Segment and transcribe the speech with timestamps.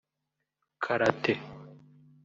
[0.83, 1.33] Karate